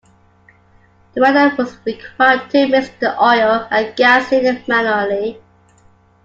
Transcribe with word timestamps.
The 1.13 1.21
rider 1.21 1.55
was 1.57 1.77
required 1.85 2.49
to 2.49 2.67
mix 2.67 2.89
the 2.99 3.15
oil 3.23 3.67
and 3.69 3.95
gasoline 3.95 4.63
manually. 4.67 5.39